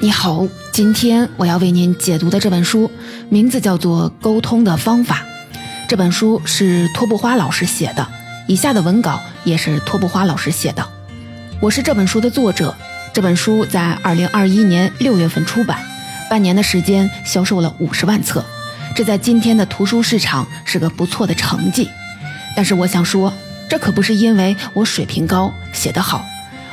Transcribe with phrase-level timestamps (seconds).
[0.00, 2.88] 你好，今天我要为您解读的这本书
[3.28, 5.24] 名字叫做《沟通的方法》。
[5.88, 8.06] 这本书是托布花老师写的，
[8.46, 10.88] 以下的文稿也是托布花老师写的。
[11.60, 12.72] 我是这本书的作者。
[13.12, 15.80] 这本书在二零二一年六月份出版，
[16.30, 18.44] 半年的时间销售了五十万册，
[18.94, 21.90] 这在今天的图书市场是个不错的成绩。
[22.54, 23.32] 但是我想说，
[23.68, 26.24] 这可不是因为我水平高、写得好。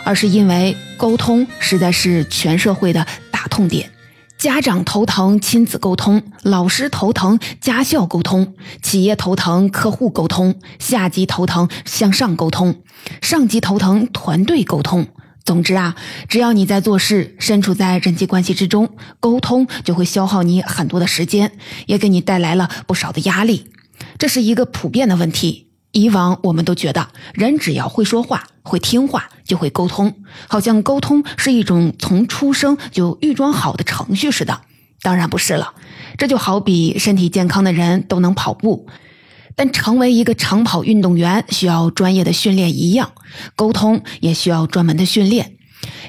[0.06, 3.90] 而是因为沟通实在是全社会的大痛点，
[4.38, 12.84] 家长头疼亲子沟通，老师头疼家校沟通，企业头疼客户沟通，下级头疼向上沟通，
[13.22, 15.08] 上级头疼团队沟通。
[15.44, 15.96] 总之啊，
[16.28, 21.52] 只要你在做事，身处在人际关系之中，沟通就会消耗你很多的时间，
[21.86, 23.72] 也给你带来了不少的压力。
[24.18, 25.68] 这是一个普遍的问题。
[25.96, 30.14] 以往我们都觉得，人只要会说话、会听话，就会沟通，
[30.50, 34.60] 好像沟通是一种从出生就预装好的程序似的。
[35.02, 35.74] 当然不是了，
[36.18, 38.88] 这就好比身体健康的人都能跑步，
[39.56, 43.14] 但成为一个长跑运动员需要专业的训练一样，
[43.56, 45.54] 沟通也需要专门的训练。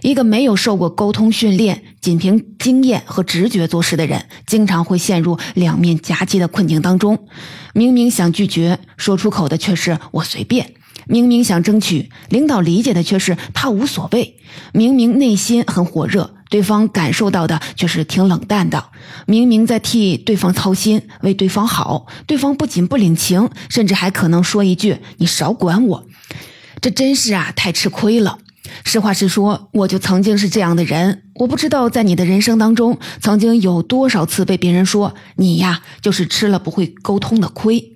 [0.03, 7.29] 一个没有受过沟通训练、仅凭经验和直觉做事的人，经常会陷入两面夹击的困境当中。
[7.77, 10.65] 明明想拒绝，说出口的却是“我随便”；
[11.05, 14.25] 明明想争取领导理解的，却是“他无所谓”；
[14.73, 18.81] 明明内心很火热，对方感受到的却是挺冷淡的；
[19.27, 26.07] 明明在替对方操心、为对方好，对方不仅不领情，甚至还可能说一句“你少管我”。
[26.81, 28.39] 这真是啊，太吃亏了。
[28.85, 31.23] 实话实说，我就曾经是这样的人。
[31.35, 37.93] 我不知道在你的人生当中，曾经有多少次被别人说你呀，就是吃了不会沟通的亏。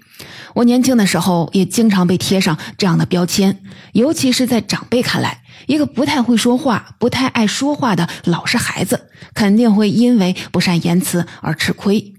[0.54, 12.14] 我年轻的时候也经常被贴上这样的标签，尤其是在长辈看来，一个不太会说话、不太爱说话的老实孩子，肯定会因为不善言辞而吃亏。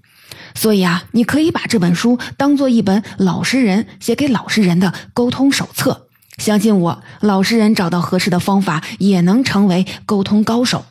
[0.54, 6.08] 所以啊，你可以把这本书当做一本老实人写给老实人的沟通手册。
[6.42, 10.84] 相信我，老实人找到合适的方法，也能成为沟通高手。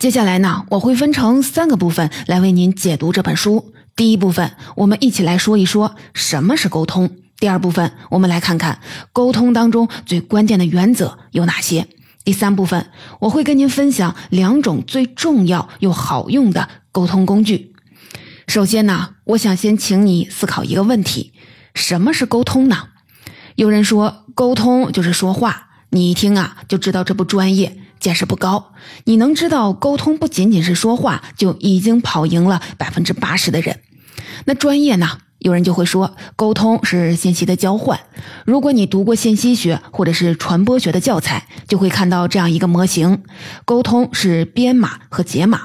[0.00, 3.72] 接下来呢，我会分成三个部分来为您解读这本书。
[3.94, 7.06] 第一部分，我们一起来说一说什么是沟通；
[7.38, 8.80] 第二部分，我们来看看
[9.12, 11.84] 沟通当中最关键的原则有哪些；
[12.24, 12.86] 第三部分，
[13.20, 17.72] 我会跟您分享两种最重要又好用的沟通工具。
[18.48, 21.32] 首先呢，我想先请你思考一个问题：
[21.72, 22.88] 什么是沟通呢？
[23.54, 28.72] 有人说沟通就是说话，你一听啊就知道这不专业，见识不高。
[29.04, 33.80] 你能知道沟通不仅仅是说话，就已经跑赢了百分之八十的人。
[34.44, 35.18] 那专业呢？
[35.38, 37.98] 有人就会说沟通是信息的交换。
[38.44, 43.24] 如果你读过信息学或者是传播学的教材，就会看到这样一个模型：
[43.64, 45.62] 沟通是编码和解码，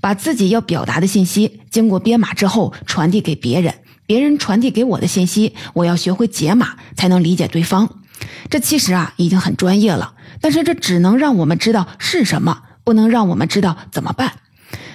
[0.00, 3.74] 把自己要表达的信息经过编码之后传递给别人。
[4.10, 8.00] 别人传递给我的信息，我要学会解码才能理解对方。
[8.48, 14.32] 这其实啊已经很专业了，但是这只能让我们知道是什么，不能让我们知道怎么办。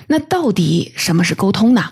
[0.08, 1.92] 那到底什么是沟通呢？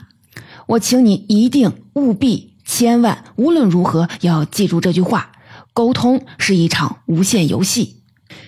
[0.68, 5.32] 我请你一定务必千万无论如何要记住这句话：
[5.72, 8.02] 沟通是一场无限游戏。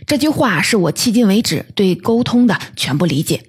[0.06, 3.47] 这句话是我迄今为止对沟通的全部理解。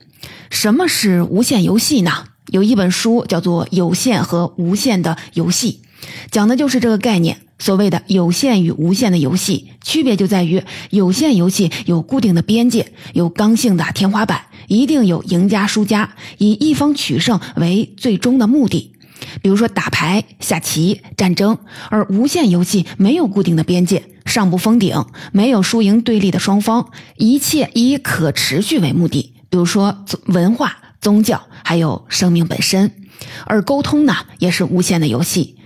[0.50, 2.12] 什么是无限游戏呢？
[2.48, 5.80] 有一本书叫做《有限和无限的游戏》，
[6.30, 7.38] 讲的就是这个概念。
[7.58, 18.92] 所谓的有限与无限的游戏，区别就在于有限游戏有固定的边界，有刚性的天花板，一定有赢家输家，以一方取胜为最终的目的。
[19.40, 21.56] 比如说打牌、下棋、战争。
[21.88, 29.32] 而无限游戏没有固定的边界，上不封顶，没有输赢对立的双方，一切以可持续为目的。
[29.48, 30.76] 比如说文化。
[31.06, 32.91] 宗教还有生命本身，
[33.44, 35.56] 而沟通呢也是无限的游戏，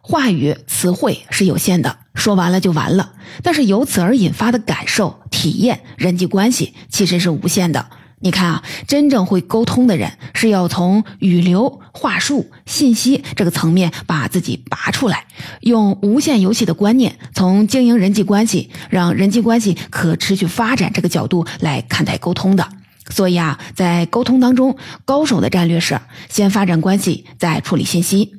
[0.00, 3.12] 话语词汇是有限的，说完了就完了。
[3.42, 7.90] 但是由此而引发的感受、体验、人际关系其实是无限的。
[8.20, 15.26] 你看啊，真正会沟通的人是要从语流、话术、信息这个层面把自己拔出来，
[15.60, 22.66] 用无限游戏的观念，从经营人际关系、让人际关系可持续发展这个角度来看待沟通的。
[23.08, 28.32] 所以啊，在沟通当中，高手的战略是先发展关系，再处理信息。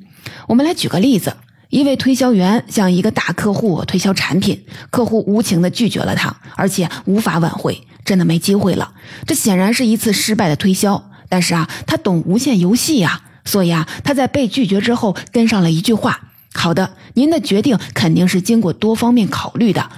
[0.46, 1.36] 我们来举个例子：
[1.70, 8.92] 一位推销员向一个大客户推销产品，客户无情的拒绝了他，而且无法挽回，真的没机会了。
[9.26, 11.10] 这显然是一次失败的推销。
[11.30, 19.90] 但是啊，他懂无限游戏呀，所以啊，他在被拒绝之后跟上了一句话：“好的，您的决定肯定是经过多方面考虑的，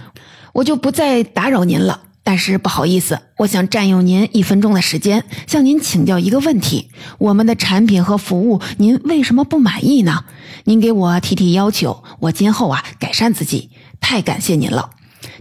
[0.55, 10.25] 我就不再打扰您了。”但是不好意思，我想占用您一分钟的时间，向您请教一个问题：我们的产品和服务，您为什么不满意呢？
[10.65, 13.71] 您给我提提要求，我今后啊改善自己。
[14.01, 14.91] 太感谢您了。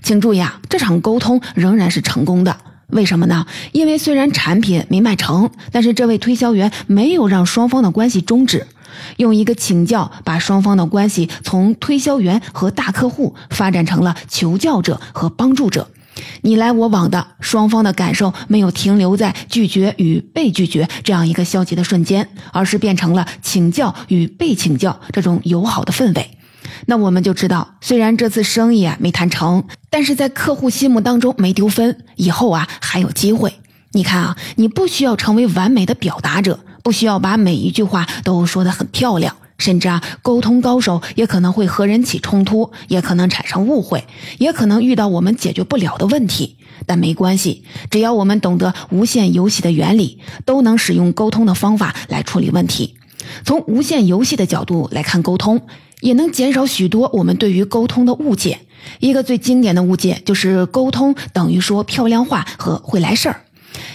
[0.02, 2.58] 请注意啊，这场沟通仍然是成功的。
[2.88, 3.46] 为什么呢？
[3.72, 8.66] 因为虽然产品没卖成，但是这位推销员没有让双方的关系终止，
[9.18, 15.90] 用一个请教把双方的关系从推销员和大客户发展成了求教者和帮助者。
[16.42, 26.32] 你来我往的，双方的感受没有停留在拒绝与被拒绝这样一个消极的瞬间，而是变成了请教与被请教这种友好的氛围。
[26.86, 33.54] 那我们就知道，虽然这次生意啊没谈成，但是在客户心目当中没丢分，以后啊还有机会。
[33.92, 39.36] 你看啊，你不需要成为完美的表达者，不需要把每一句话都说得很漂亮。
[39.60, 44.06] 甚至啊，沟通高手也可能会和人起冲突，也可能产生误会，
[44.40, 46.56] 也可能遇到我们解决不了的问题。
[46.86, 52.96] 但没关系，只要我们懂得无限游戏的原理，都能使用沟通的方法来处理问题。
[53.44, 55.62] 从无限游戏的角度来看沟通，
[56.00, 58.62] 也能减少许多我们对于沟通的误解。
[59.00, 63.42] 一个最经典的误解就是沟通等于说漂亮话和会来事儿。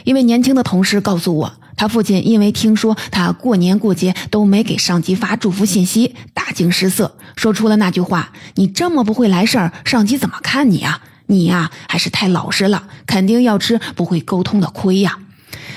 [0.05, 1.55] 一位年轻的同事告诉我。
[1.85, 11.03] 他父亲因为听说他过年过节都没给上级发祝福信息，大惊失色，说出了那句话：“你这么不会来事儿，上级怎么看你啊？
[11.27, 15.19] 你呀，还是太老实了，肯定要吃不会沟通的亏呀！”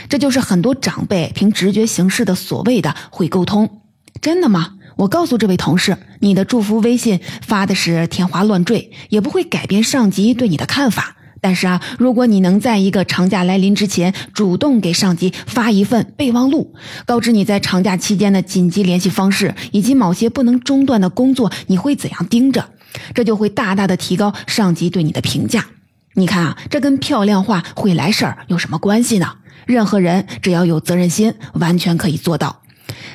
[0.08, 3.82] 这就是很多长辈凭直觉行事的所谓的会沟通，
[4.22, 4.76] 真的吗？
[4.96, 11.17] 我告诉这位同事，你的祝福微信发的是天花乱坠，也不会改变上级对你的看法。
[11.42, 16.74] 但是啊，如果你能在一个长假来临之前主动给上级发一份备忘录，
[17.06, 22.70] 告知你在长假期间的紧急联系方式以及某些不能中断的工作，你会怎样盯着？
[23.14, 25.66] 这就会大大的提高上级对你的评价。
[26.14, 29.36] 你看啊，这跟漂亮话会来事儿有什么关系呢？
[29.66, 32.62] 任何人只要有责任心，完全可以做到。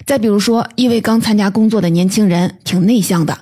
[0.06, 3.38] 再比如说，一位刚参加工作的年轻人，挺内向的。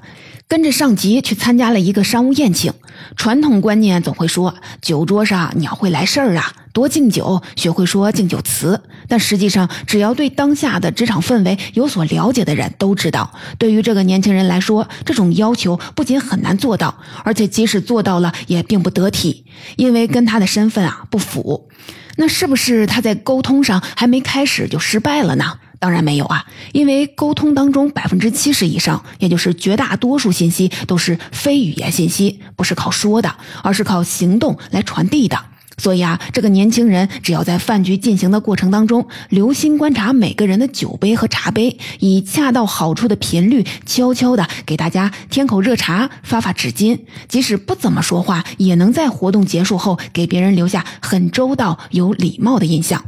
[0.50, 2.72] 跟着上级去参加了一个商务宴请，
[3.14, 8.82] 传统观念总会说酒桌上你要会来事儿啊，多敬酒，学会说敬酒词。
[9.06, 19.44] 但实际上，只要对当下的职场氛围有所了解的人都知道，对于这个年轻人来说，这种要求不仅很难做到，而且即使做到了也并不得体，
[19.76, 21.68] 因为跟他的身份啊不符。
[22.16, 25.58] 那是不是他在沟通上还没开始就失败了呢？
[25.80, 35.38] 当然没有啊，因为沟通当中百分之七十以上，也就是绝大多数信息都是非语言信息，不是靠说的，而是靠行动来传递的。
[35.78, 53.02] 所以啊，这个年轻人只要在饭局进行的过程当中，留心观察每个人的酒杯和茶杯，以恰到好处的频率，悄悄的给大家添口热茶，发发纸巾，即使不怎么说话，也能在活动结束后给别人留下很周到、有礼貌的印象。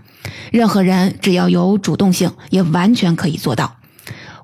[0.50, 3.76] 任何人只要有主动性，也完全可以做到。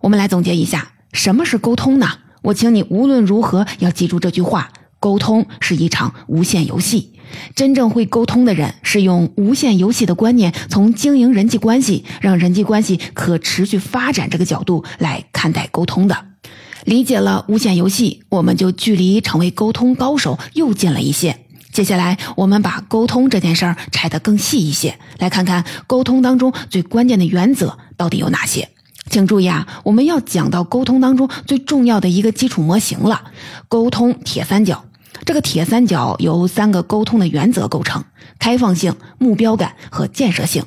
[0.01, 2.09] 我们来总结一下，什么是沟通呢？
[2.43, 4.71] 我请你无论如何要记住这句话：
[5.01, 7.13] 沟通是一场无限游戏。
[7.55, 16.17] 真正会沟通的人，是用无限游戏的观念，从经营人际关系、让人际关系可持续发展这个角度来看待沟通的。
[16.85, 21.45] 理解了无限游戏，我们就距离成为沟通高手又近了一些。
[21.79, 28.69] 接下来，我们把沟通这件事儿拆得更细一些，来看看沟通当中最关键的原则到底有哪些。
[29.09, 33.31] 请注意啊，我们要讲到沟通当中最重要的一个基础模型了——
[33.71, 34.87] 沟通铁三角。
[35.25, 38.03] 这个铁三角由三个沟通的原则构成：
[38.41, 40.65] 开放性、目标感和建设性。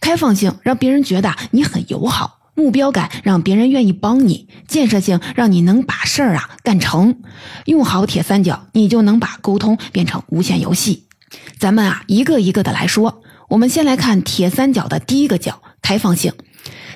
[0.00, 2.40] 开放性让别人觉得你很友好。
[2.62, 7.16] 目标感让别人愿意帮你，建设性让你能把事儿啊干成。
[7.64, 11.08] 用好铁三角，你就能把沟通变成无限游戏。
[11.58, 13.20] 咱们啊一个一个的来说。
[13.48, 16.32] 我们先来看铁三角的第一个角——开放性。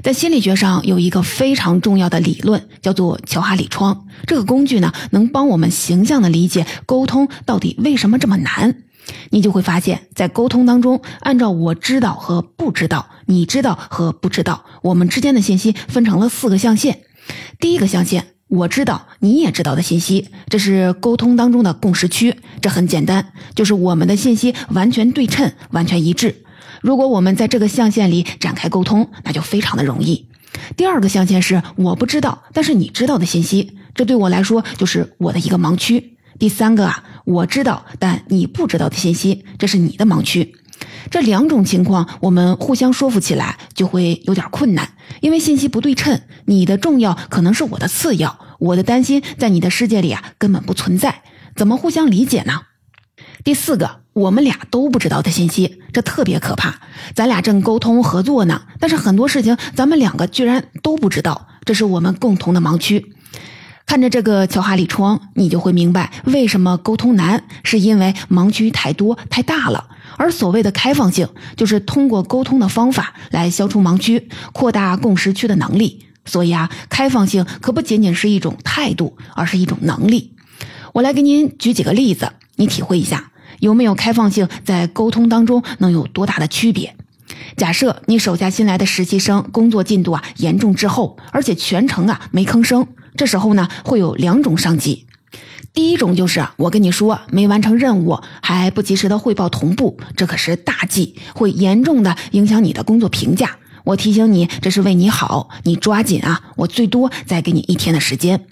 [0.03, 4.07] 在心理学上有一个非常重要的理论，叫做乔哈里窗。
[4.27, 8.85] 这个工具呢，能帮我们形象的理解沟通到底为什么这么难。
[9.31, 17.01] 你就会发现，在沟通当中，按照我知道和不知道，你知道和不知道，我们之间的信息分成了四个象限。
[17.59, 22.37] 第一个象限，我知道你也知道的信息，这是沟通当中的共识区。
[22.61, 26.43] 这很简单，就是我们的信息完全对称、完全一致。
[26.83, 30.29] 如果我们在这个象限里展开沟通，那就非常的容易。
[30.77, 36.17] 第二个象限是我不知道，但是你知道的信息，这对我来说就是我的一个盲区。
[36.39, 40.55] 第三个啊，我知道，但你不知道的信息，这是你的盲区。
[41.11, 44.91] 这两种情况，我们互相说服起来就会有点困难，
[45.21, 51.23] 因为信息不对称，你的重要可能是我的次要，我的担心在你的世界里啊根本不存在，
[51.57, 52.63] 怎么互相理解呢？
[53.43, 56.81] 第四个，我们俩都不知道的信息，这特别可怕。
[57.13, 63.16] 咱俩正沟通合作呢，但是很多事情咱们两个居然都不知道，这是我们共同的盲区。
[63.87, 69.89] 看着这个乔哈里窗，你就会明白为什么沟通难，是因为盲区太多太大了。
[70.17, 76.05] 而所谓的开放性，就是通过沟通的方法来消除盲区，扩大共识区的能力。
[76.25, 80.33] 所以啊，开放性可不仅仅是一种态度，而是一种能力。
[80.93, 86.97] 我来给您举几个例子，你体会一下有没有开放性在沟通当中能有多大的区别。
[87.57, 92.89] 假设你手下新来的实习生工作进度啊严重滞后，而且全程啊没吭声。
[93.17, 95.07] 这时候呢，会有两种上级。
[95.73, 103.59] 第一种就是我跟你说没完成任务，还不及时的汇报同步，这可是大忌，会严重的影响你的工作评价。
[103.85, 106.41] 我提醒你，这是为你好，你抓紧啊！
[106.57, 108.47] 我最多再给你一天的时间。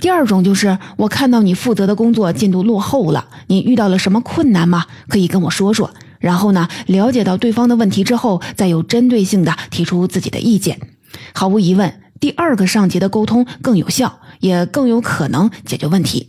[0.00, 4.86] 第二种就是我看到你负责的工作进度落后了，你遇到了什么困难吗？
[5.08, 5.90] 可以跟我说说。
[6.20, 10.80] 然后呢，了解到对方的问题之后，再有针对性的提出自己的意见。
[11.34, 12.00] 毫无疑问。
[12.20, 16.28] 第二个上级的沟通更有效，也更有可能解决问题。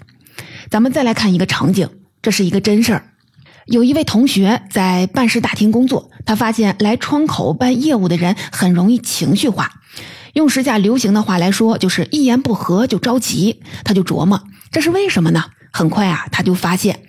[0.69, 1.89] 咱们再来看一个场景，
[2.21, 3.13] 这是一个真事儿。
[3.65, 9.81] 有一位同学在办事大厅工作，他发现来窗口办业务的人很容易情绪化，
[10.33, 13.61] 用时下流行的话来说，就是一言不合就着急。
[13.83, 15.45] 他就琢磨，这是为什么呢？
[15.71, 17.01] 很快啊，他就发现。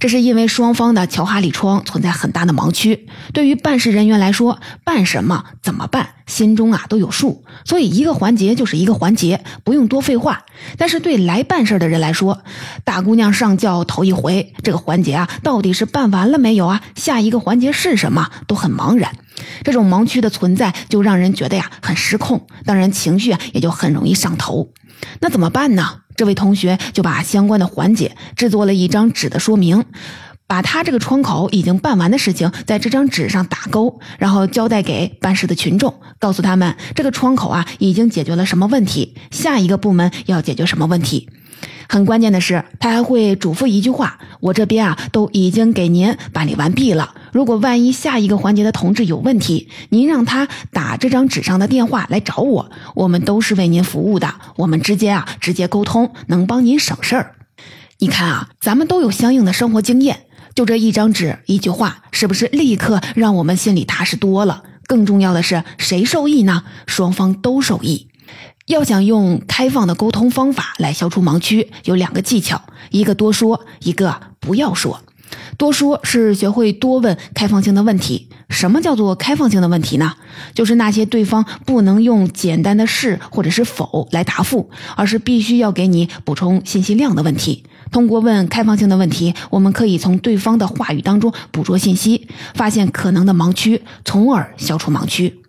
[0.00, 10.44] 这是因为双方的乔哈里窗存在很大的盲区，对于办事人员来说，办什么、怎么办，心中啊都有数，所以一个环节就是一个环节，不用多废话。
[10.76, 12.42] 但是对来办事的人来说，
[12.84, 16.82] 大姑娘上轿头一回，这个环节啊到底是办完了没有啊？
[16.94, 19.16] 下一个环节是什么，都很茫然。
[19.62, 24.70] 这种盲区的存在，就让人觉得呀很失控，当然情绪也就很容易上头。
[25.20, 26.00] 那怎么办呢？
[26.16, 29.84] 这位同学就把相关的环节制作了一张纸的说明，
[30.46, 41.28] 把他这个窗口已经办完的事情在这张纸上打勾，然后交代给办事的群众，告诉他们这个窗口啊已经解决了什么问题，下一个部门要解决什么问题。
[41.88, 47.14] 很关键的是，他还会嘱咐一句话：“我这边啊都已经给您办理完毕了。
[47.34, 52.70] 如果万一下一个环节的同志有问题，您让他打这张纸上的电话来找我。
[52.94, 57.34] 我们都是为您服务的，我们之间啊直接沟通能帮您省事儿。
[57.98, 64.62] 你看啊，咱们都有相应的生活经验，就这一张纸一句话，是不是立刻让我们心里踏实多了？
[64.86, 66.62] 更重要的是，谁受益呢？
[66.86, 68.06] 双方都受益。”
[68.66, 75.02] 要想用开放的沟通方法来消除盲区，有两个技巧：一个多说，一个不要说。
[75.56, 78.28] 多说是学会多问开放性的问题。
[78.50, 80.14] 什么叫做开放性的问题呢？
[80.54, 87.64] 就是那些对方不能用简单的是或者是否来答复，而是必须要给你补充信息量的问题。
[87.90, 95.40] 通过问开放性的问题，我们可以从对方的话语当中捕捉信息，发现可能的盲区，从而消除盲区。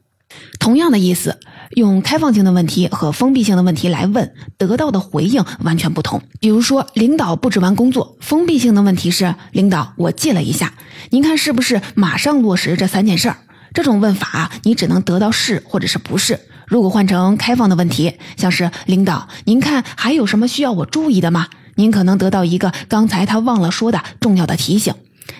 [0.59, 1.37] 同样的意思。
[1.71, 6.21] 用开放性的问题和封闭性的问题来问，得到的回应完全不同。
[6.39, 10.73] 比如说，领导布置完工作，封闭性的问题是：领导，我记了一下，
[11.09, 13.37] 您看是不是马上落实这三件事儿？
[13.73, 16.39] 这种问法，你只能得到是或者是不是。
[16.67, 21.47] 如果换成开放的问题，像是领导，您看还有什么需要我注意的吗？
[21.75, 24.93] 您可能得到一个刚才他忘了说的重要的提醒。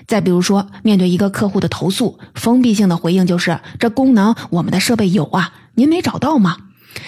[0.05, 5.53] 再比如说，面对一个客户的投诉，封闭性的回应就是：这功能我们的设备有啊。
[5.75, 6.57] 您没找到吗？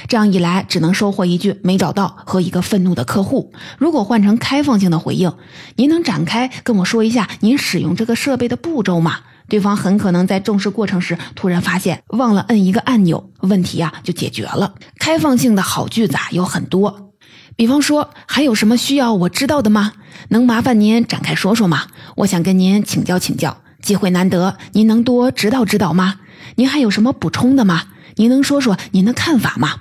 [0.09, 3.53] 这样一来，只能收获一句“没找到”和一个愤怒的客户。
[3.77, 5.33] 如果换成开放性的回应，
[5.77, 9.19] 您能展开跟我说一下您使用这个设备的步骤吗？
[9.47, 14.75] 对方很可能在重视过程时突然发现忘了摁一个按钮，问题啊就解决了。
[14.99, 17.13] 开放性的好句子啊有很多，
[17.55, 19.93] 比方说还有什么需要我知道的吗？
[20.29, 21.83] 能麻烦您展开说说吗？
[22.17, 26.15] 我想跟您请教请教，机会难得，您能多指导指导吗？
[26.55, 27.83] 您还有什么补充的吗？
[28.17, 29.75] 您能说说您的看法吗？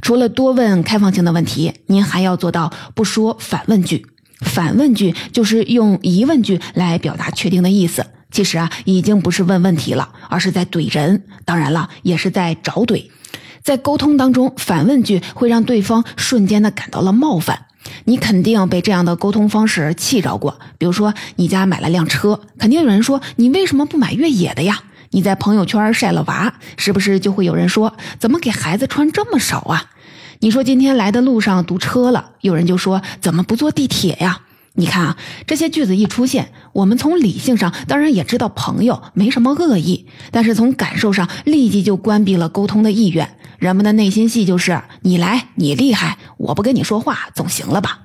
[0.00, 4.06] 除了多问开放性的问题，您还要做到不说反问句。
[4.40, 8.06] 反问句就是用疑问句来表达确定的意思。
[8.30, 11.24] 其实啊，已经不是问问题了，而是在怼人。
[11.44, 13.10] 当然了，也是在找怼。
[13.62, 17.66] 在沟通当中，反问句会让对方瞬间的感到了冒犯。
[18.04, 20.58] 你肯定被这样的沟通方式气着过。
[20.78, 24.82] 比如说，你家买了辆车，肯定有人说你为什么不买越野的呀？
[25.12, 29.90] 你在朋友圈晒了娃，是不是就会有人说怎么给孩子穿这么少啊？
[30.40, 34.40] 你说今天来的路上堵车了，有人就说怎么不坐地铁呀？
[34.74, 43.36] 你看啊，这些句子一出现，我们从理性上当然也知道朋友没什么恶意，但是从感受上立即就关闭了沟通的意愿。
[43.58, 47.98] 人们的内心戏就是你来你厉害，我不跟你说话总行了吧？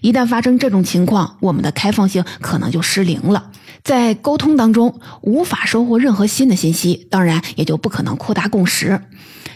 [0.00, 3.52] 一旦发生这种情况，我们的开放性可能就失灵了。
[3.82, 9.00] 在沟通当中，无法收获任何新的信息，当然也就不可能扩大共识，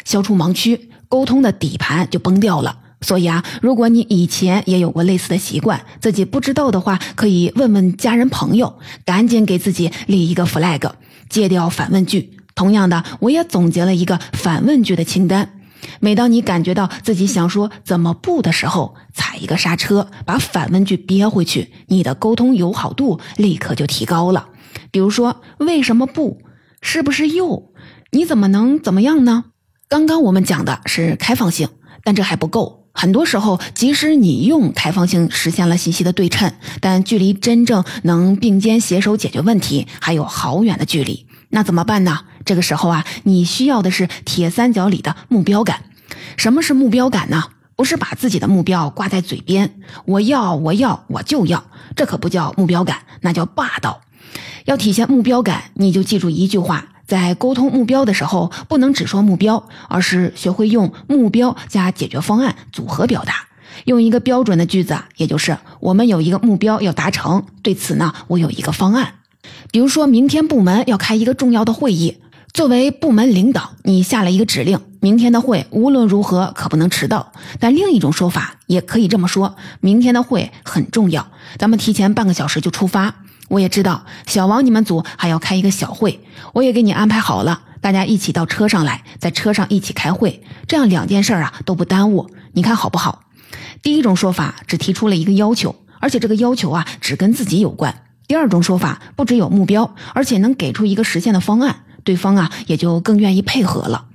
[0.04, 2.78] 消除盲区，沟通的底盘就崩掉了。
[3.00, 10.90] 所以啊，如果你以前也有过类似的习惯，自己不知道的话，可以问问家人朋友，赶紧给自己立一个 flag，
[11.28, 12.38] 戒掉反问句。
[12.54, 15.50] 同样的，我也总结了一个反问句的清单。
[16.00, 24.48] 每当你感觉到自己想说怎么不的时候，踩一个刹车，把反问句憋回去，你的沟通友好度立刻就提高了。
[24.90, 26.42] 比如说，为什么不？
[26.80, 27.72] 是不是又？
[28.12, 29.44] 你怎么能怎么样呢？
[29.88, 31.68] 刚刚我们讲的是开放性，
[32.02, 32.88] 但这还不够。
[32.92, 41.26] 很多时候，即使你用开放性实现了信息的对称，但距离真正能并肩携手解决问题还有好远的距离。
[41.50, 42.20] 那怎么办呢？
[42.44, 45.84] 这个时候啊，你需要的是铁三角里的目标感。
[46.36, 47.44] 什么是目标感呢？
[47.76, 51.64] 不是把自己的目标挂在嘴边，我要，我要，我就要，
[51.96, 54.00] 这可不叫目标感，那叫霸道。
[54.64, 63.34] 要体现目标感，你就记住一句话：在沟通目标的时候，不能只说目标，而是学会用目标加解决方案组合表达。
[63.86, 69.14] 用一个标准的句子，也就是我们有一个目标要达成，对此呢，我有一个方案。
[69.70, 72.18] 比如说明天部门要开一个重要的会议。
[72.52, 77.32] 作为部门领导，你下了一个指令：明天的会无论如何可不能迟到。
[77.58, 81.26] 但另一种说法也可以这么说：明天的会很重要，
[81.58, 83.16] 咱们提前半个小时就出发。
[83.48, 86.20] 我也知道小王你们组还要开一个小会，
[86.52, 92.30] 我也给你安排好了，大家一起到车上来，在车上一起开会，这样两件事啊都不耽误。
[92.52, 93.24] 你看好不好？
[93.82, 98.02] 第一种说法只提出了一个要求，而且这个要求啊只跟自己有关。
[98.26, 101.76] 第二种说法不只有目标，而且能给出一个实现的方案。
[102.04, 104.06] 对方啊，也就更愿意配合了。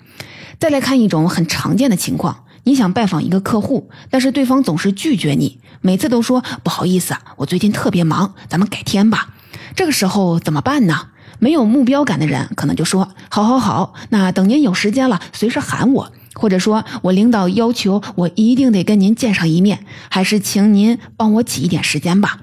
[0.60, 9.30] 再来看一种很常见的情况：你想拜访一个客户，但是对方总是拒绝你，每次都说不好意思啊，我最近特别忙，咱们改天吧。
[9.76, 11.08] 这个时候怎么办呢？
[11.40, 22.40] 没有目标感的人可能就说：好好好，那等您有时间了，随时喊我，或者说我领导要求我一定得跟您见上一面，还是请您帮我挤一点时间吧。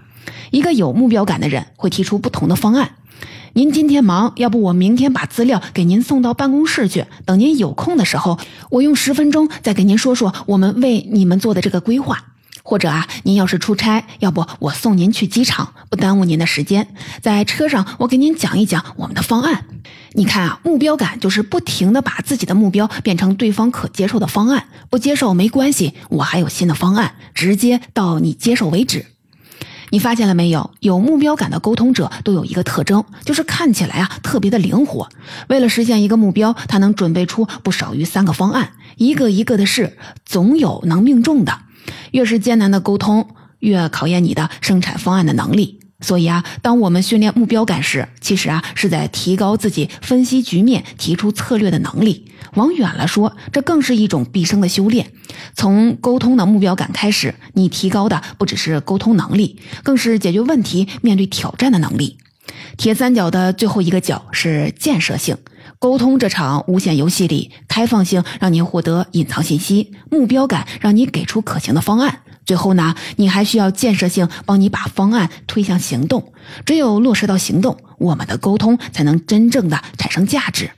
[0.51, 2.93] 一个有目标感的人会提出不同的方案。
[3.55, 7.07] 您今天忙，要不我明天把资料给您送到办公室去。
[7.25, 8.39] 等您有空的时候，
[8.71, 12.25] 我用十分钟再给您说说我们为你们做的这个规划。
[12.63, 16.89] 或者啊，您要是出差，要不我送您去机场，不耽误您的时间。
[17.23, 19.67] 在车上，我给您讲一讲我们的方案。
[20.15, 24.65] 你看啊，目标感就是不停的把自己的目标变成对方可接受的方案。
[24.91, 29.07] 不接受没关系，我还有新的方案，直接到你接受为止。
[29.91, 30.71] 你发现了没有？
[30.81, 35.09] 有目标感的沟通者都有一个特征，就是看起来啊特别的灵活。
[35.49, 41.61] 为了实现一个目标，他能准备出不少于三个方案，一个一个的试，总有能命中的。
[42.13, 43.29] 越是艰难的沟通，
[43.61, 45.81] 越考验你的生产方案的能力。
[46.01, 52.27] 所以啊，当我们训练目标感时，其实啊是在提高自己分析局面、提出策略的能力。
[52.55, 55.11] 往远了说，这更是一种毕生的修炼。
[55.55, 62.19] 从沟通的目标感开始，你提高的不只是沟通能力，更是解决问题、面对挑战的能力。
[62.77, 65.37] 铁三角的最后一个角是建设性。
[65.79, 72.21] 沟通这场无限游戏里，开放性让你获得隐藏信息，目标感让你给出可行的方案。
[72.45, 76.33] 最后呢，你还需要建设性帮你把方案推向行动。
[76.65, 80.71] 只有落实到行动，我们的沟通才能真正的产生价值。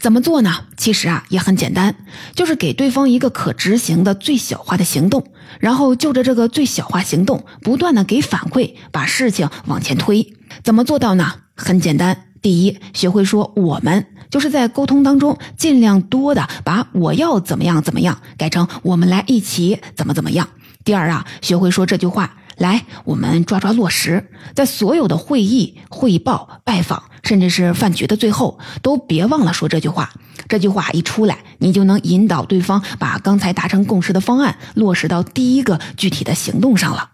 [0.00, 0.66] 怎么做呢？
[0.76, 1.94] 其实啊，也很简单，
[2.34, 5.24] 就是给对方一个可执行的最小化的行动，
[5.60, 10.34] 然后就着这个最小化行动，不断的给反馈，把事情往前推。
[10.64, 11.34] 怎么做到呢？
[11.54, 20.48] 很简单，第一，学会说我们，就是在沟通当中尽量多的把我要怎么样怎么样改成我们来一起怎么怎么样。
[20.82, 30.10] 第二啊，学会说这句话，来，我们抓抓落实，在所有的会议、汇报、拜访，甚至是饭局的最后，都别忘了说这句话。
[30.48, 37.10] 这句话一出来，你就能引导对方把刚才达成共识的方案落实到第一个具体的行动上了。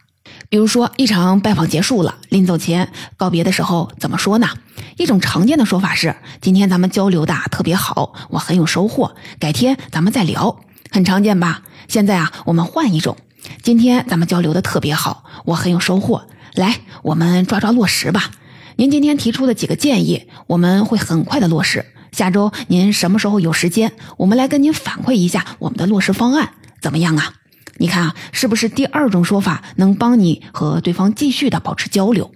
[0.51, 4.49] 比如说，一场拜访结束了，临走前告别的时候怎么说呢？
[4.97, 10.59] 一种常见的说法是：“今天咱们交流的特别好，我很有收获，改天咱们再聊。”
[10.91, 11.63] 很常见吧？
[11.87, 13.17] 现在啊，我们换一种。
[13.63, 16.27] 今天咱们交流的特别好，我很有收获。
[16.55, 18.33] 来，我们抓抓落实吧。
[18.75, 21.87] 您今天提出的几个建议，我们会很快的落实。
[22.11, 23.93] 下周您什么时候有时间？
[24.17, 27.35] 我们来跟您反馈一下我们的落实方案，怎么样啊？
[27.81, 32.31] 你看啊，是不是第二种说法能帮你和对方继续的保持交流？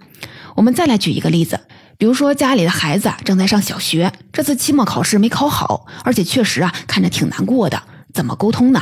[0.54, 1.60] 我们再来举一个例子，
[1.98, 7.82] 比如说家里的孩子正在上小学，这次期末考试没考好，而且确实啊看着挺难过的，
[8.14, 8.80] 怎么沟通呢？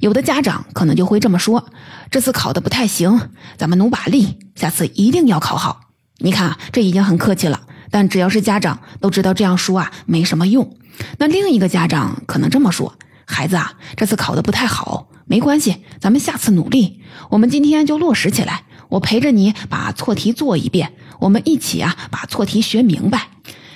[0.00, 1.70] 有的家长可能就会这么说
[2.12, 5.80] ：“这次考的不太行，咱们努把力，下次一定要考好。”
[6.20, 7.62] 你看啊，这已经很客气了。
[7.90, 10.76] 但只要是家长都知道这样说啊没什么用。
[11.16, 17.00] 那另一个家长可能这么说：“孩子啊，这次考的不太好，没关系，咱们下次努力。
[17.30, 23.28] 我们今天就落实起来，我陪着你把错题做一遍，我们一起啊把错题学明白。”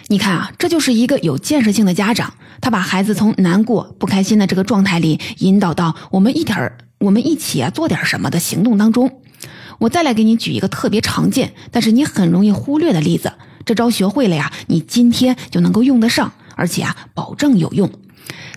[0.06, 2.34] 你看啊，这就是一个有建设性的家长。
[2.60, 9.20] 他把孩子从难过、不开心的这个状态里引导到我们一点儿，我们一起啊做点什么的行动当中。
[9.78, 13.32] 我再来给你举一个特别常见，但是你很容易忽略的例子。
[13.64, 17.90] 这招学会了呀，你今天就能够用得上，而且啊，保证有用。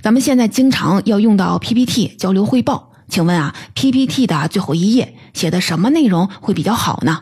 [0.02, 7.21] 咱们现在经常要用到 PPT 交流汇报，请问啊，PPT 的最后一页写的什么内容会比较好呢？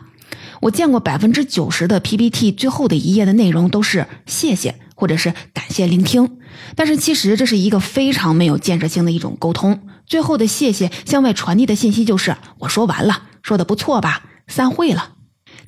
[0.60, 6.38] 我见过百分之九十的 PPT 最后的一页的内容都是谢谢或者是感谢聆听。
[6.76, 9.80] 但是其实这是一个非常没有建设性的一种沟通。
[10.06, 15.14] 最后的谢谢向外传递的信息就是我说完了，说的不错吧，散会了。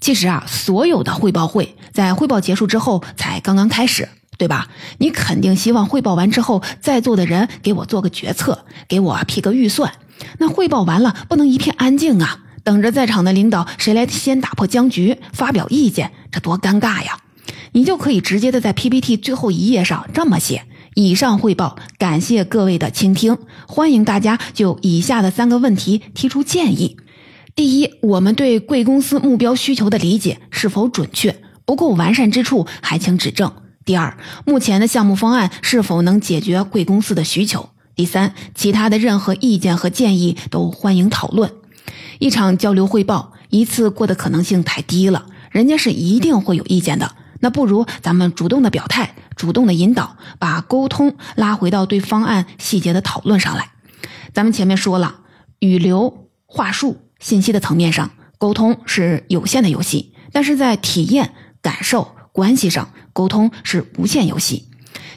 [0.00, 4.68] 其实啊，所有的汇报会在汇报结束之后才刚刚开始，对吧？
[4.98, 9.92] 你肯定希望汇报完之后，在座的人给我做个决策，给我批个预算。
[10.38, 17.18] 那汇报完了不能一片安静啊，等着在场的领导谁来先打破僵局，发表意见，这多尴尬呀！
[17.72, 26.96] 你就可以直接的在 PPT 最后一页上这么写：以上汇报，感谢各位的倾听，欢迎大家就以下的三个问题提出建议。
[27.56, 31.36] 第一，我们对贵公司目标需求的理解是否准确？
[31.64, 33.52] 不够完善之处还请指正。
[33.84, 34.16] 第二，
[34.46, 37.68] 目前的项目方案是否能解决贵公司的需求？
[37.94, 41.52] 第三，其他的任何意见和建议都欢迎讨论。
[42.18, 47.14] 一场交流汇报一次过的可能性太低了，人家是一定会有意见的。
[47.40, 53.72] 那不如咱们主动的表态，主动的引导，把沟通拉回到对方案细节的讨论上来。
[54.32, 55.16] 咱们前面说了，
[55.58, 64.66] 语流、话术、信息的层面上，沟通是有限的游戏；但是在体验、感受、关系上，沟通是无限游戏。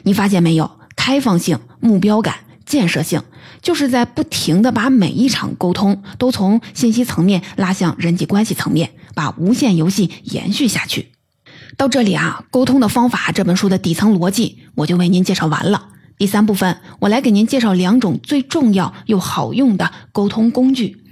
[0.04, 0.78] 你发现没有？
[0.96, 3.22] 开放性、目标感、建设性，
[3.62, 11.12] 就是在不停的把每一场沟通都从信息层面拉向人际关系层面，把无限游戏延续下去。
[11.76, 15.90] 到这里啊，沟通的方法这本书的底层逻辑我就为您介绍完了。
[16.18, 21.04] 第三部分，我来给您介绍两种最重要又好用的沟通工具。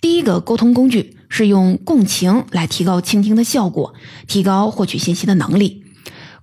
[0.00, 3.94] 第一个沟通工具是用共情来提高倾听的效果，
[4.26, 5.84] 提高获取信息的能力。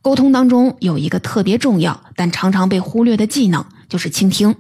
[0.06, 4.54] 沟通当中有一个特别重要但常常被忽略的技能，就是倾听。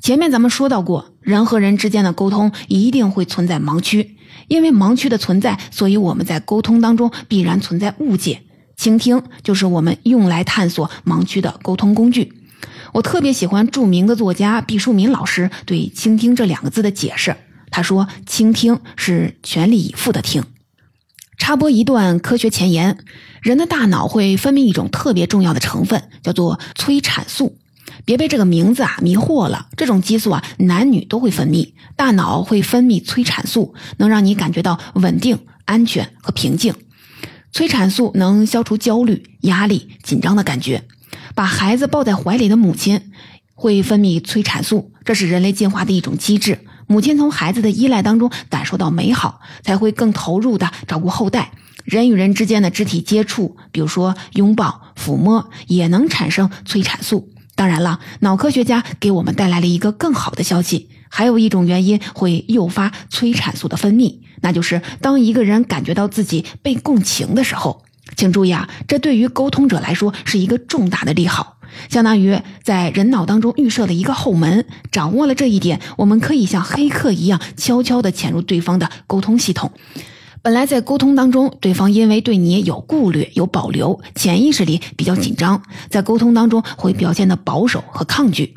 [0.00, 4.16] 前面咱们说到过，人和人之间的沟通一定会存在盲区。
[4.48, 8.42] 因为盲区的存在，所以我们在沟通当中必然存在误解。
[8.76, 12.32] 倾听就是我们用来探索盲区的沟通工具。
[12.92, 17.36] 我特别喜欢著名的作家毕淑敏老师对“倾听”这两个字的解释。
[17.70, 20.42] 他说：“倾听是全力以赴的听。”
[21.42, 22.98] 插播一段科学前沿：
[23.40, 27.58] 人的大脑会分泌一种特别重要的成分，叫做催产素。
[28.04, 31.72] 别被这个名字啊迷惑了，这种激素啊，男女都会分泌。
[31.96, 36.76] 大脑会分泌催产素，能让你感觉到稳定、安全和平静。
[37.50, 40.84] 催产素能消除焦虑、压力、紧张的感觉。
[41.34, 43.10] 把孩子抱在怀里的母亲
[43.56, 46.60] 会分泌催产素，这是人类进化的一种机制。
[46.92, 51.52] 母亲从孩子的依赖当中感受到美好，才会更投入的照顾后代。
[51.86, 57.30] 人与人之间的肢体接触，比如说拥抱、抚摸，也能产生催产素。
[57.54, 67.82] 当然了，脑科学家给我们带来了一个更好的消息，还有一种原因会诱发催产素的分泌，那就是当一个人感觉到自己被共情的时候。
[68.16, 71.56] 请注意啊，这对于沟通者来说是一个重大的利好，
[71.88, 74.64] 相当于在人脑当中预设了一个后门。
[74.90, 79.72] 掌握了这一点，我们可以像黑客一样悄悄地潜入对方的沟通系统。
[80.42, 88.54] 本来在沟通当中，对方因为对你有顾虑、有保留，潜意识里比较紧张，在沟通当中会表现的保守和抗拒。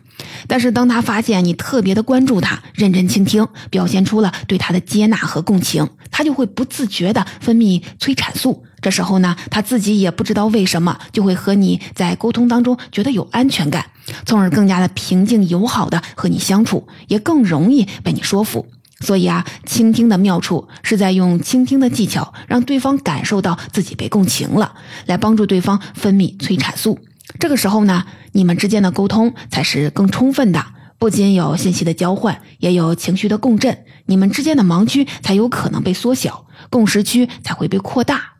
[0.47, 8.63] 但是当他发现你特别的关注他、认真倾听，表现出了对他的接纳和共情，他就会不自觉的分泌催产素。
[8.81, 13.87] 这时候呢，他自己也不知道为什么，就会和你在沟通当中觉得有安全感，
[14.25, 18.67] 从而更加的平静友好的和你相处，也更容易被你说服。
[19.01, 24.73] 所以啊，倾听的妙处是在用倾听的技巧，让对方感受到自己被共情了，
[25.07, 26.99] 来帮助对方分泌催产素。
[27.39, 30.65] 这个时候呢，你们之间的沟通才是更充分的，
[30.97, 38.33] 不仅有信息的交换，也有情绪的共振，你们之间的盲区才有可能被缩小，共识区才会被扩大。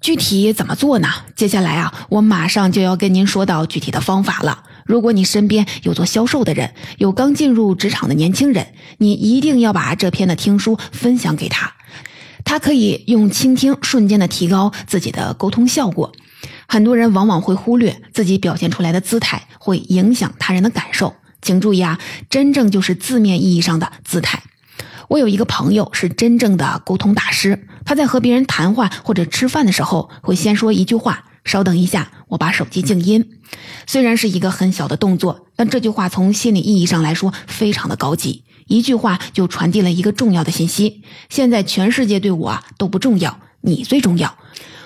[0.00, 1.08] 具体怎么做呢？
[1.36, 4.64] 接下来啊，我马上就要跟您说到具体的方法了。
[4.84, 11.74] 如果你身边有做销售的人，有刚进入职场的年轻人，你一定要把这篇的听书分享给他，
[12.44, 16.12] 他可以用倾听瞬间的提高自己的沟通效果。
[16.72, 24.42] 很多人往往会忽略自己表现出来的姿态会影响他人的感受，请注意啊，真正就是字面意义上的姿态。
[25.08, 33.38] 我有一个朋友是真正的沟通大师，他在和别人谈话或者吃饭的时候，会先说一句话：“稍等一下，我把手机静音。”
[33.86, 38.44] 虽然是一个很小的动作，但这句话从心理意义上来说非常的高级。
[38.66, 44.38] 一句话就传递了一个重要的信息：现在全世界对我都不重要，你最重要。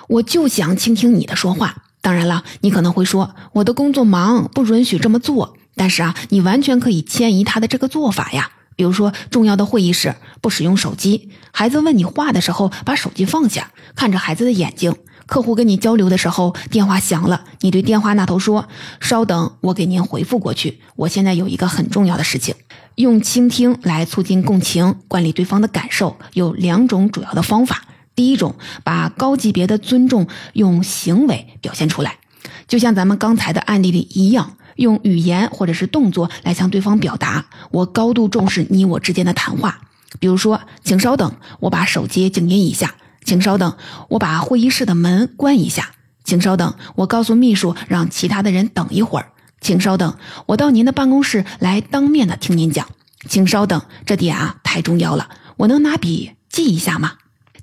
[0.09, 1.83] 我就想倾听你的说话。
[2.01, 5.57] 当然了，你可能会说我的工作忙，不允许这么做。
[5.75, 8.51] 但是啊，你完全可以迁移他的这个做法呀。
[8.77, 14.93] 比如说，重要的会议室不使用手机；孩子问你话的时候，把手机放下，看着孩子的眼睛；
[15.27, 18.69] 客户跟你交流的时候，电话响了，你对电话那头说
[19.01, 20.81] ：“稍等，我给您回复过去。
[20.97, 22.55] 我现在有一个很重要的事情。”
[22.97, 27.83] 用倾听来促进共情，管理对方的感受，有两种主要的方法。
[28.17, 32.17] 第一种，把高级别的尊重用行为表现出来，
[32.67, 34.57] 就像咱们刚才的案例里一样。
[34.77, 39.81] 用语言或者是动作来向对方表达，我高度重视你我之间的谈话。
[40.21, 42.89] 比如说，请稍等，我把手机静音一下；
[43.25, 43.75] 请稍等，
[44.11, 45.85] 我把会议室的门关一下；
[46.25, 49.29] 请稍等，我告诉秘书让其他的人等一会儿；
[49.63, 52.85] 请稍等，我到您的办公室来当面的听您讲；
[53.27, 57.13] 请稍等，这点啊太重要了，我能拿笔记一下吗？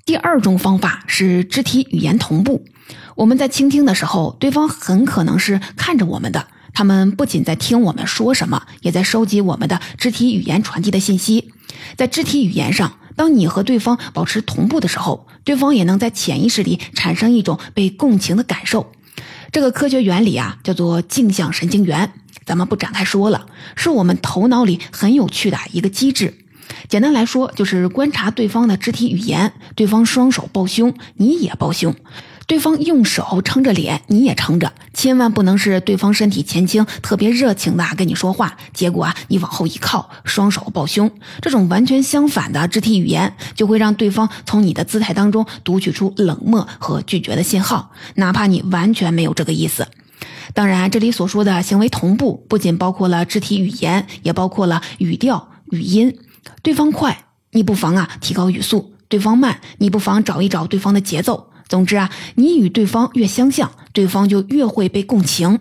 [0.06, 2.66] 第二种方法是肢体语言同步。
[3.14, 6.46] 我们在倾听的时候，对方很可能是看着我们的。
[6.74, 11.52] 他们不仅在听我们说什么，也在收集我们的肢体语言传递的信息。
[11.96, 18.92] 在肢体语言上，当你和对方保持同步的时候，对方也能在潜意识里产生一种被共情的感受。
[19.52, 22.12] 这个科学原理啊，叫做镜像神经元。
[22.44, 26.43] 咱们不展开说了，是我们头脑里很有趣的一个机制。
[26.88, 31.94] 简单来说，就是观察对方的肢体语言，对方双手抱胸，你也抱胸。
[32.46, 41.10] 对方用手撑着脸，你也撑着，千万不能是对方身体前倾，特别热情的跟你说话，结果啊，你往后一靠，双手抱胸，
[41.40, 49.86] 这种完全相反的肢体语言，就会让对方从你的姿态当中读取出冷漠和拒绝的信号，哪怕你完全没有这个意思。
[50.52, 56.14] 当然，这里所说的行为同步，不仅包括了肢体语言，也包括了语调、语音。
[56.62, 61.50] 对方快，你不妨啊提高语速；对方慢，你不妨找一找对方的节奏。
[61.68, 65.60] 总之啊，你与对方越相像，对方就越会被共情。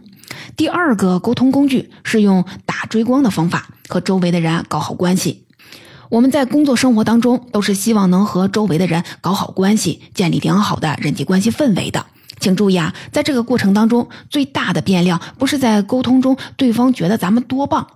[0.57, 5.45] 第二个沟通工具是用打追光的方法和周围的人搞好关系。
[6.09, 12.05] 我们在工作生活当中都是希望能和周围的人搞好关系，建立良好的人际关系氛围的。
[12.39, 17.87] 请注意啊，在这个过程当中，最大的变量不是在沟通中对方觉得咱们多棒，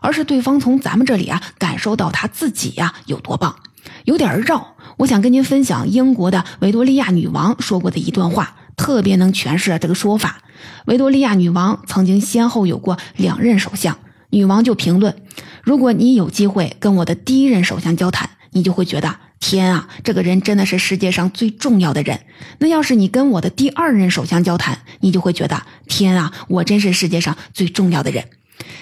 [0.00, 3.56] 而是对方从咱们这里啊感受到他自己呀有多棒。
[4.04, 4.74] 有点绕。
[4.98, 10.38] 我想跟您分享英国的维多利亚女王说过的一段话，特别能诠释这个说法。
[10.86, 13.98] 维多利亚女王曾经先后有过两任首相，
[14.30, 15.14] 女王就评论：
[15.62, 22.20] 如果你有机会跟我的第一任首相交谈，你就会觉得天啊，这个人真的是世界上最重要的人。
[22.58, 28.30] 那要是你跟我的第二任首相交谈，你就会觉得天啊，我真是世界上最重要的人。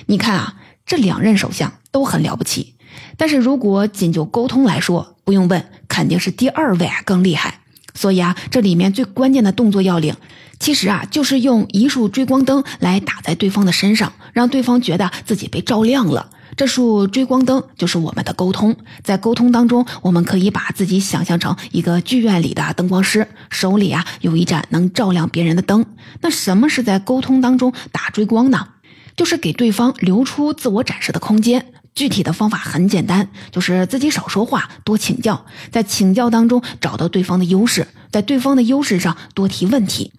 [0.06, 0.54] 你看啊，
[0.86, 2.76] 这两任首相都很了不起，
[3.16, 5.66] 但是如果仅就沟通来说，不用问。
[5.88, 7.58] 肯定是第二位啊更厉害，
[7.92, 10.14] 所以啊，这里面最关键的动作要领，
[10.60, 16.30] 其实啊就是用一束追光灯来打在对方的身上，让对方觉得自己被照亮了。
[16.56, 25.84] 这束追光灯就是我们的沟通，在沟通当中，我们可以把自己想象成一个剧院里的灯光师，手里啊有一盏能照亮别人的灯。
[26.20, 28.68] 那什么是在沟通当中打追光呢？
[29.16, 31.66] 就是给对方留出自我展示的空间。
[31.94, 40.12] 具体的方法很简单，就是自己少说话，多请教，在请教当中找到对方的优势，在对方的优势上多提问题。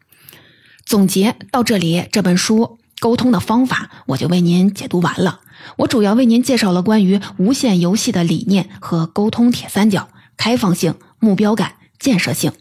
[0.86, 5.42] 总结到这里，这本书沟通的方法我就为您解读完了。
[5.78, 12.52] 我主要为您介绍了关于无限游戏的理念和沟通铁三角：开放性、目标感、建设性。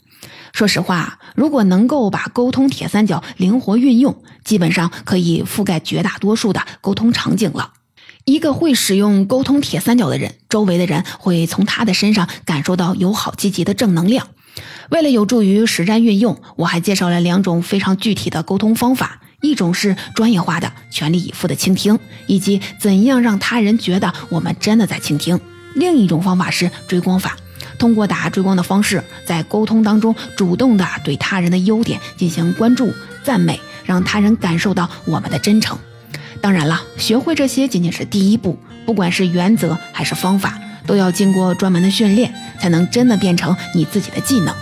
[0.52, 7.72] 说实话，如果能够把沟通铁三角灵活运用，基本上可以覆盖绝大多数的沟通场景了。
[8.24, 14.28] 一个会使用沟通铁三角的人，周围的人会从他的身上感受到友好、积极的正能量。
[14.90, 25.36] 为了有助于实战运用，我还介绍了两种非常具体的沟通方法：一种是专业化的、全力以赴的倾听，以及怎样让他人觉得我们真的在倾听；
[25.74, 27.36] 另一种方法是追光法，
[27.78, 35.78] 通过打追光的方式，在沟通当中主动的对他人的优点进行关注、赞美，让他人感受到我们的真诚。
[36.40, 44.54] 当然了，学会这些仅仅是第一步，不管是原则还是方法，都要经过专门的训练，才能真的变成你自己的技能。